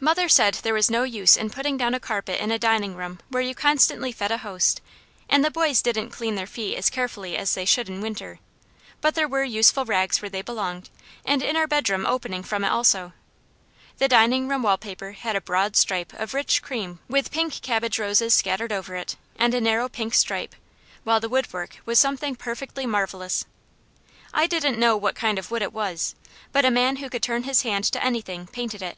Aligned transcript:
Mother 0.00 0.30
said 0.30 0.54
there 0.54 0.72
was 0.72 0.90
no 0.90 1.02
use 1.02 1.36
in 1.36 1.50
putting 1.50 1.76
down 1.76 1.92
a 1.92 2.00
carpet 2.00 2.40
in 2.40 2.50
a 2.50 2.58
dining 2.58 2.96
room 2.96 3.20
where 3.28 3.42
you 3.42 3.54
constantly 3.54 4.12
fed 4.12 4.30
a 4.32 4.38
host, 4.38 4.80
and 5.28 5.44
the 5.44 5.50
boys 5.50 5.82
didn't 5.82 6.08
clean 6.08 6.36
their 6.36 6.46
feet 6.46 6.74
as 6.78 6.88
carefully 6.88 7.36
as 7.36 7.52
they 7.54 7.66
should 7.66 7.86
in 7.86 8.00
winter; 8.00 8.38
but 9.02 9.14
there 9.14 9.28
were 9.28 9.44
useful 9.44 9.84
rags 9.84 10.22
where 10.22 10.30
they 10.30 10.40
belonged, 10.40 10.88
and 11.22 11.42
in 11.42 11.54
our 11.54 11.66
bedroom 11.66 12.06
opening 12.06 12.42
from 12.42 12.64
it 12.64 12.68
also. 12.70 13.12
The 13.98 14.08
dining 14.08 14.48
room 14.48 14.62
wall 14.62 14.78
paper 14.78 15.12
had 15.12 15.36
a 15.36 15.40
broad 15.42 15.76
stripe 15.76 16.14
of 16.14 16.32
rich 16.32 16.62
cream 16.62 17.00
with 17.06 17.30
pink 17.30 17.60
cabbage 17.60 17.98
roses 17.98 18.32
scattered 18.32 18.72
over 18.72 18.96
it 18.96 19.16
and 19.36 19.52
a 19.52 19.60
narrow 19.60 19.90
pink 19.90 20.14
stripe, 20.14 20.54
while 21.04 21.20
the 21.20 21.28
woodwork 21.28 21.76
was 21.84 21.98
something 21.98 22.36
perfectly 22.36 22.86
marvellous. 22.86 23.44
I 24.32 24.46
didn't 24.46 24.78
know 24.78 24.96
what 24.96 25.14
kind 25.14 25.38
of 25.38 25.50
wood 25.50 25.60
it 25.60 25.74
was, 25.74 26.14
but 26.52 26.64
a 26.64 26.70
man 26.70 26.96
who 26.96 27.10
could 27.10 27.22
turn 27.22 27.42
his 27.42 27.64
hand 27.64 27.84
to 27.92 28.02
anything, 28.02 28.46
painted 28.46 28.80
it. 28.80 28.96